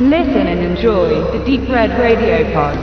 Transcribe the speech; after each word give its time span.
Listen 0.00 0.46
and 0.46 0.60
enjoy 0.60 1.08
the 1.32 1.44
Deep 1.44 1.68
Red 1.68 1.90
Radio 1.98 2.44
Pod. 2.52 2.78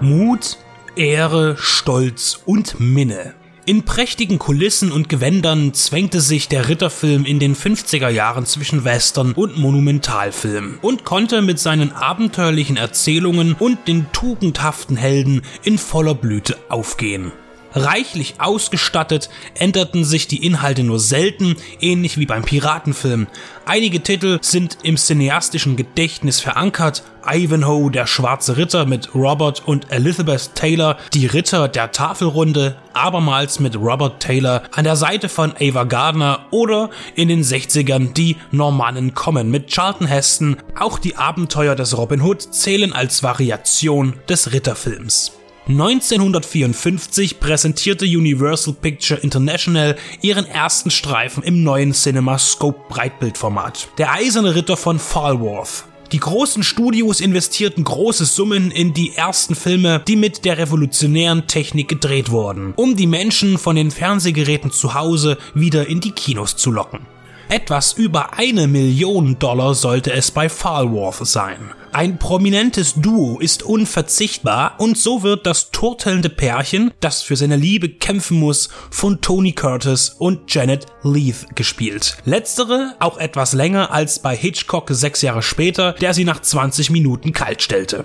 Mut, 0.00 0.56
Ehre, 0.96 1.56
Stolz 1.56 2.40
und 2.44 2.80
Minne. 2.80 3.34
In 3.66 3.84
prächtigen 3.84 4.40
Kulissen 4.40 4.90
und 4.90 5.08
Gewändern 5.08 5.72
zwängte 5.72 6.20
sich 6.20 6.48
der 6.48 6.68
Ritterfilm 6.68 7.24
in 7.24 7.38
den 7.38 7.54
50er 7.54 8.08
Jahren 8.08 8.46
zwischen 8.46 8.84
Western 8.84 9.30
und 9.30 9.58
Monumentalfilm 9.58 10.80
und 10.82 11.04
konnte 11.04 11.40
mit 11.40 11.60
seinen 11.60 11.92
abenteuerlichen 11.92 12.76
Erzählungen 12.76 13.54
und 13.56 13.86
den 13.86 14.10
tugendhaften 14.10 14.96
Helden 14.96 15.42
in 15.62 15.78
voller 15.78 16.16
Blüte 16.16 16.56
aufgehen. 16.68 17.30
Reichlich 17.74 18.34
ausgestattet 18.38 19.30
änderten 19.54 20.04
sich 20.04 20.28
die 20.28 20.44
Inhalte 20.44 20.82
nur 20.82 20.98
selten, 20.98 21.56
ähnlich 21.80 22.18
wie 22.18 22.26
beim 22.26 22.42
Piratenfilm. 22.42 23.26
Einige 23.64 24.02
Titel 24.02 24.38
sind 24.42 24.78
im 24.82 24.96
cineastischen 24.96 25.76
Gedächtnis 25.76 26.40
verankert. 26.40 27.04
Ivanhoe, 27.24 27.90
der 27.90 28.06
schwarze 28.06 28.56
Ritter 28.56 28.84
mit 28.84 29.14
Robert 29.14 29.66
und 29.66 29.92
Elizabeth 29.92 30.54
Taylor, 30.54 30.98
die 31.14 31.26
Ritter 31.26 31.68
der 31.68 31.92
Tafelrunde, 31.92 32.76
abermals 32.92 33.60
mit 33.60 33.76
Robert 33.76 34.20
Taylor 34.20 34.62
an 34.72 34.84
der 34.84 34.96
Seite 34.96 35.28
von 35.28 35.54
Ava 35.60 35.84
Gardner 35.84 36.46
oder 36.50 36.90
in 37.14 37.28
den 37.28 37.42
60ern 37.42 38.12
die 38.12 38.36
Normannen 38.50 39.14
kommen 39.14 39.50
mit 39.50 39.68
Charlton 39.68 40.08
Heston. 40.08 40.56
Auch 40.78 40.98
die 40.98 41.16
Abenteuer 41.16 41.76
des 41.76 41.96
Robin 41.96 42.22
Hood 42.22 42.42
zählen 42.42 42.92
als 42.92 43.22
Variation 43.22 44.14
des 44.28 44.52
Ritterfilms. 44.52 45.32
1954 45.68 47.38
präsentierte 47.38 48.04
Universal 48.04 48.74
Picture 48.74 49.20
International 49.20 49.96
ihren 50.20 50.44
ersten 50.44 50.90
Streifen 50.90 51.44
im 51.44 51.62
neuen 51.62 51.94
CinemaScope 51.94 52.80
Breitbildformat. 52.88 53.88
Der 53.96 54.12
Eiserne 54.12 54.56
Ritter 54.56 54.76
von 54.76 54.98
Falworth. 54.98 55.84
Die 56.10 56.18
großen 56.18 56.64
Studios 56.64 57.20
investierten 57.20 57.84
große 57.84 58.24
Summen 58.24 58.72
in 58.72 58.92
die 58.92 59.14
ersten 59.14 59.54
Filme, 59.54 60.02
die 60.06 60.16
mit 60.16 60.44
der 60.44 60.58
revolutionären 60.58 61.46
Technik 61.46 61.88
gedreht 61.88 62.30
wurden, 62.30 62.74
um 62.74 62.96
die 62.96 63.06
Menschen 63.06 63.56
von 63.56 63.76
den 63.76 63.92
Fernsehgeräten 63.92 64.72
zu 64.72 64.94
Hause 64.94 65.38
wieder 65.54 65.86
in 65.86 66.00
die 66.00 66.10
Kinos 66.10 66.56
zu 66.56 66.72
locken. 66.72 67.06
Etwas 67.48 67.92
über 67.92 68.34
eine 68.34 68.66
Million 68.66 69.38
Dollar 69.38 69.74
sollte 69.74 70.12
es 70.12 70.30
bei 70.32 70.48
Falworth 70.48 71.24
sein. 71.26 71.70
Ein 71.94 72.18
prominentes 72.18 72.94
Duo 72.94 73.38
ist 73.38 73.64
unverzichtbar 73.64 74.76
und 74.78 74.96
so 74.96 75.22
wird 75.22 75.44
das 75.44 75.72
turtelnde 75.72 76.30
Pärchen, 76.30 76.90
das 77.00 77.20
für 77.20 77.36
seine 77.36 77.56
Liebe 77.56 77.90
kämpfen 77.90 78.40
muss, 78.40 78.70
von 78.90 79.20
Tony 79.20 79.52
Curtis 79.52 80.08
und 80.18 80.52
Janet 80.54 80.86
Leith 81.02 81.48
gespielt. 81.54 82.16
Letztere 82.24 82.94
auch 82.98 83.18
etwas 83.18 83.52
länger 83.52 83.90
als 83.90 84.20
bei 84.20 84.34
Hitchcock 84.34 84.88
sechs 84.90 85.20
Jahre 85.20 85.42
später, 85.42 85.92
der 85.92 86.14
sie 86.14 86.24
nach 86.24 86.40
20 86.40 86.88
Minuten 86.88 87.34
kalt 87.34 87.60
stellte. 87.60 88.04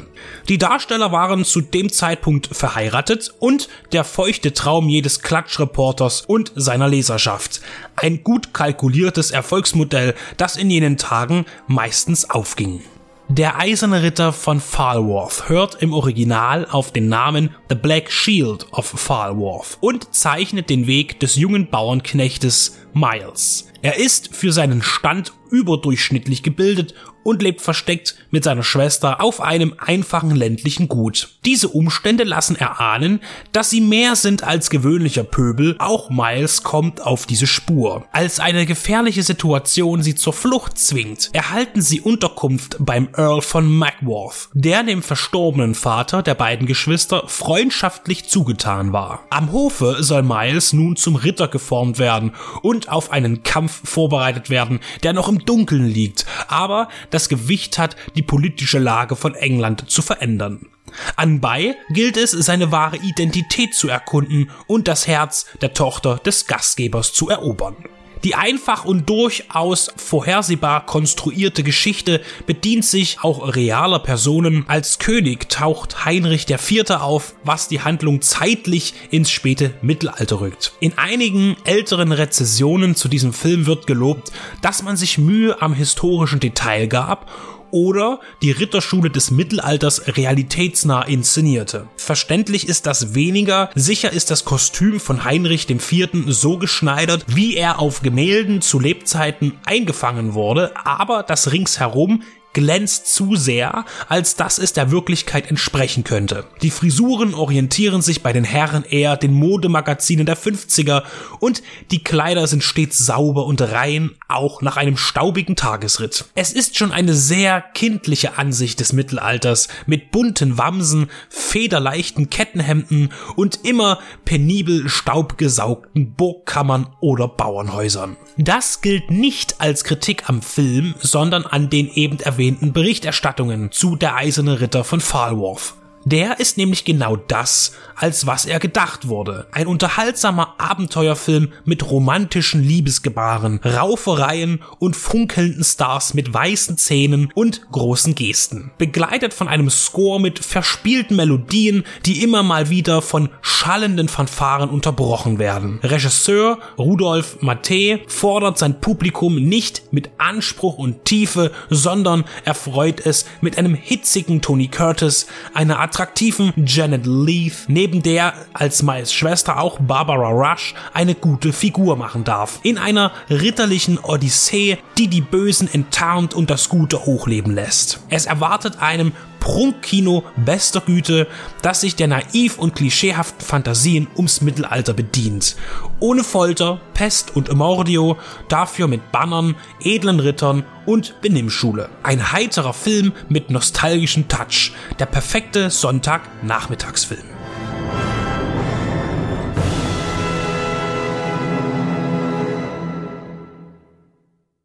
Die 0.49 0.57
Darsteller 0.57 1.13
waren 1.13 1.45
zu 1.45 1.61
dem 1.61 1.89
Zeitpunkt 1.89 2.49
verheiratet 2.51 3.33
und 3.39 3.69
der 3.93 4.03
feuchte 4.03 4.51
Traum 4.51 4.89
jedes 4.89 5.21
Klatschreporters 5.21 6.25
und 6.27 6.51
seiner 6.55 6.89
Leserschaft. 6.89 7.61
Ein 7.95 8.21
gut 8.25 8.53
kalkuliertes 8.53 9.31
Erfolgsmodell, 9.31 10.13
das 10.35 10.57
in 10.57 10.69
jenen 10.69 10.97
Tagen 10.97 11.45
meistens 11.67 12.29
aufging. 12.29 12.81
Der 13.29 13.59
Eiserne 13.59 14.03
Ritter 14.03 14.31
von 14.31 14.61
Falworth 14.61 15.49
hört 15.49 15.81
im 15.81 15.91
Original 15.91 16.65
auf 16.65 16.93
den 16.93 17.09
Namen 17.09 17.49
The 17.67 17.75
Black 17.75 18.09
Shield 18.09 18.71
of 18.71 18.85
Falworth 18.85 19.77
und 19.81 20.15
zeichnet 20.15 20.69
den 20.69 20.87
Weg 20.87 21.19
des 21.19 21.35
jungen 21.35 21.69
Bauernknechtes 21.69 22.79
Miles. 22.93 23.67
Er 23.81 23.97
ist 23.97 24.33
für 24.33 24.53
seinen 24.53 24.81
Stand 24.81 25.33
überdurchschnittlich 25.51 26.41
gebildet 26.41 26.93
und 27.27 27.41
lebt 27.41 27.59
versteckt 27.59 28.15
mit 28.31 28.45
seiner 28.45 28.63
Schwester 28.63 29.19
auf 29.19 29.41
einem 29.41 29.73
einfachen 29.79 30.33
ländlichen 30.33 30.87
Gut. 30.87 31.27
Diese 31.43 31.67
Umstände 31.67 32.23
lassen 32.23 32.55
erahnen, 32.55 33.19
dass 33.51 33.69
sie 33.69 33.81
mehr 33.81 34.15
sind 34.15 34.45
als 34.45 34.69
gewöhnlicher 34.69 35.25
Pöbel, 35.25 35.75
auch 35.79 36.09
Miles 36.09 36.63
kommt 36.63 37.01
auf 37.01 37.25
diese 37.25 37.45
Spur. 37.45 38.05
Als 38.13 38.39
eine 38.39 38.65
gefährliche 38.65 39.23
Situation 39.23 40.03
sie 40.03 40.15
zur 40.15 40.31
Flucht 40.31 40.79
zwingt, 40.79 41.29
erhalten 41.33 41.81
sie 41.81 41.99
Unterkunft 41.99 42.77
beim 42.79 43.09
Earl 43.17 43.41
von 43.41 43.69
Mackworth, 43.69 44.47
der 44.53 44.83
dem 44.83 45.03
verstorbenen 45.03 45.75
Vater 45.75 46.23
der 46.23 46.35
beiden 46.35 46.65
Geschwister 46.65 47.23
freundschaftlich 47.27 48.29
zugetan 48.29 48.93
war. 48.93 49.25
Am 49.31 49.51
Hofe 49.51 49.97
soll 49.99 50.23
Miles 50.23 50.71
nun 50.71 50.95
zum 50.95 51.17
Ritter 51.17 51.49
geformt 51.49 51.99
werden 51.99 52.31
und 52.61 52.87
auf 52.87 53.11
einen 53.11 53.43
Kampf 53.43 53.81
vorbereitet 53.83 54.49
werden, 54.49 54.79
der 55.03 55.11
noch 55.11 55.27
im 55.27 55.43
Dunkeln 55.43 55.87
liegt, 55.87 56.25
aber 56.47 56.87
das 57.09 57.16
Gewicht 57.29 57.77
hat, 57.77 57.95
die 58.15 58.21
politische 58.21 58.79
Lage 58.79 59.15
von 59.15 59.35
England 59.35 59.89
zu 59.89 60.01
verändern. 60.01 60.67
Anbei 61.15 61.75
gilt 61.89 62.17
es, 62.17 62.31
seine 62.31 62.71
wahre 62.71 62.97
Identität 62.97 63.73
zu 63.73 63.89
erkunden 63.89 64.49
und 64.67 64.87
das 64.87 65.07
Herz 65.07 65.45
der 65.61 65.73
Tochter 65.73 66.17
des 66.17 66.47
Gastgebers 66.47 67.13
zu 67.13 67.29
erobern. 67.29 67.75
Die 68.23 68.35
einfach 68.35 68.85
und 68.85 69.09
durchaus 69.09 69.91
vorhersehbar 69.95 70.85
konstruierte 70.85 71.63
Geschichte 71.63 72.21
bedient 72.45 72.85
sich 72.85 73.19
auch 73.21 73.55
realer 73.55 73.99
Personen. 73.99 74.65
Als 74.67 74.99
König 74.99 75.49
taucht 75.49 76.05
Heinrich 76.05 76.49
IV. 76.49 76.91
auf, 76.91 77.35
was 77.43 77.67
die 77.67 77.81
Handlung 77.81 78.21
zeitlich 78.21 78.93
ins 79.11 79.29
späte 79.29 79.73
Mittelalter 79.81 80.39
rückt. 80.39 80.73
In 80.79 80.97
einigen 80.97 81.55
älteren 81.65 82.11
Rezessionen 82.11 82.95
zu 82.95 83.07
diesem 83.07 83.33
Film 83.33 83.65
wird 83.65 83.87
gelobt, 83.87 84.31
dass 84.61 84.83
man 84.83 84.97
sich 84.97 85.17
Mühe 85.17 85.61
am 85.61 85.73
historischen 85.73 86.39
Detail 86.39 86.87
gab 86.87 87.29
oder 87.71 88.19
die 88.41 88.51
Ritterschule 88.51 89.09
des 89.09 89.31
Mittelalters 89.31 90.17
realitätsnah 90.17 91.03
inszenierte. 91.03 91.87
Verständlich 91.97 92.67
ist 92.67 92.85
das 92.85 93.13
weniger, 93.13 93.69
sicher 93.75 94.11
ist 94.11 94.31
das 94.31 94.45
Kostüm 94.45 94.99
von 94.99 95.23
Heinrich 95.23 95.69
IV. 95.69 96.09
so 96.27 96.57
geschneidert, 96.57 97.25
wie 97.27 97.55
er 97.55 97.79
auf 97.79 98.01
Gemälden 98.01 98.61
zu 98.61 98.79
Lebzeiten 98.79 99.53
eingefangen 99.65 100.33
wurde, 100.33 100.71
aber 100.85 101.23
das 101.23 101.51
ringsherum 101.51 102.23
glänzt 102.57 103.13
zu 103.13 103.35
sehr, 103.35 103.85
als 104.09 104.35
dass 104.35 104.57
es 104.57 104.73
der 104.73 104.89
Wirklichkeit 104.89 105.47
entsprechen 105.47 106.03
könnte. 106.03 106.43
Die 106.63 106.71
Frisuren 106.71 107.35
orientieren 107.35 108.01
sich 108.01 108.23
bei 108.23 108.33
den 108.33 108.43
Herren 108.43 108.83
eher 108.83 109.15
den 109.15 109.31
Modemagazinen 109.31 110.25
der 110.25 110.35
50er 110.35 111.03
und 111.39 111.61
die 111.91 112.03
Kleider 112.03 112.47
sind 112.47 112.63
stets 112.63 112.97
sauber 112.97 113.45
und 113.45 113.61
rein, 113.61 114.09
auch 114.27 114.63
nach 114.63 114.75
einem 114.75 114.97
staubigen 114.97 115.55
Tagesritt. 115.55 116.25
Es 116.33 116.51
ist 116.51 116.77
schon 116.77 116.91
eine 116.91 117.13
sehr 117.13 117.61
kindliche 117.61 118.39
Ansicht 118.39 118.79
des 118.79 118.91
Mittelalters 118.91 119.67
mit 119.85 120.09
bunten 120.09 120.57
Wamsen, 120.57 121.11
federleichten 121.29 122.31
Kettenhemden 122.31 123.13
und 123.35 123.59
immer 123.65 123.99
penibel 124.25 124.89
staubgesaugten 124.89 126.15
Burgkammern 126.15 126.89
oder 127.01 127.27
Bauernhäusern. 127.27 128.17
Das 128.35 128.81
gilt 128.81 129.11
nicht 129.11 129.61
als 129.61 129.83
Kritik 129.83 130.27
am 130.27 130.41
Film, 130.41 130.95
sondern 130.99 131.45
an 131.45 131.69
den 131.69 131.89
eben 131.89 132.19
erwähnten 132.19 132.46
erwähnten 132.47 132.71
Berichterstattungen 132.71 133.73
zu 133.73 133.97
Der 133.97 134.15
Eiserne 134.15 134.61
Ritter 134.61 134.85
von 134.85 135.01
Falworth. 135.01 135.73
Der 136.09 136.39
ist 136.39 136.57
nämlich 136.57 136.85
genau 136.85 137.17
das, 137.17 137.73
als 137.97 138.25
was 138.25 138.45
er 138.45 138.59
gedacht 138.59 139.09
wurde. 139.09 139.47
Ein 139.51 139.67
unterhaltsamer 139.67 140.55
Abenteuerfilm 140.57 141.51
mit 141.65 141.91
romantischen 141.91 142.63
Liebesgebaren, 142.63 143.59
Raufereien 143.65 144.63
und 144.79 144.95
funkelnden 144.95 145.65
Stars 145.65 146.13
mit 146.13 146.33
weißen 146.33 146.77
Zähnen 146.77 147.29
und 147.35 147.69
großen 147.73 148.15
Gesten. 148.15 148.71
Begleitet 148.77 149.33
von 149.33 149.49
einem 149.49 149.69
Score 149.69 150.21
mit 150.21 150.39
verspielten 150.39 151.17
Melodien, 151.17 151.83
die 152.05 152.23
immer 152.23 152.41
mal 152.41 152.69
wieder 152.69 153.01
von 153.01 153.27
schallenden 153.41 154.07
Fanfaren 154.07 154.69
unterbrochen 154.69 155.39
werden. 155.39 155.81
Regisseur 155.83 156.59
Rudolf 156.77 157.41
Matte 157.41 157.99
fordert 158.07 158.57
sein 158.57 158.79
Publikum 158.79 159.35
nicht 159.35 159.91
mit 159.91 160.11
Anspruch 160.19 160.77
und 160.77 161.03
Tiefe, 161.03 161.51
sondern 161.69 162.23
erfreut 162.45 163.05
es 163.05 163.25
mit 163.41 163.57
einem 163.57 163.75
hitzigen 163.75 164.41
Tony 164.41 164.69
Curtis, 164.69 165.27
einer 165.53 165.79
attraktiven 165.97 166.53
Janet 166.63 167.07
Leith, 167.07 167.65
neben 167.69 168.03
der 168.03 168.35
als 168.53 168.83
Miles 168.83 169.11
Schwester 169.11 169.59
auch 169.59 169.79
Barbara 169.79 170.29
Rush 170.29 170.75
eine 170.93 171.15
gute 171.15 171.51
Figur 171.51 171.95
machen 171.95 172.23
darf. 172.23 172.59
In 172.61 172.77
einer 172.77 173.11
ritterlichen 173.31 173.97
Odyssee, 173.97 174.77
die 174.99 175.07
die 175.07 175.21
Bösen 175.21 175.67
enttarnt 175.73 176.35
und 176.35 176.51
das 176.51 176.69
Gute 176.69 177.03
hochleben 177.07 177.51
lässt. 177.51 177.99
Es 178.09 178.27
erwartet 178.27 178.79
einem 178.79 179.11
Prunkkino 179.47 180.25
bester 180.35 180.81
Güte, 180.81 181.25
das 181.61 181.79
sich 181.79 181.95
der 181.95 182.07
naiv 182.07 182.59
und 182.59 182.75
klischeehaften 182.75 183.39
Fantasien 183.45 184.07
ums 184.13 184.41
Mittelalter 184.41 184.93
bedient. 184.93 185.55
Ohne 186.01 186.25
Folter, 186.25 186.81
Pest 186.93 187.33
und 187.33 187.47
Immordio, 187.47 188.17
dafür 188.49 188.89
mit 188.89 189.13
Bannern, 189.13 189.55
edlen 189.81 190.19
Rittern 190.19 190.65
und 190.85 191.21
Benimmschule. 191.21 191.87
Ein 192.03 192.33
heiterer 192.33 192.73
Film 192.73 193.13
mit 193.29 193.49
nostalgischem 193.49 194.27
Touch. 194.27 194.73
Der 194.99 195.05
perfekte 195.05 195.69
Sonntagnachmittagsfilm. 195.69 197.36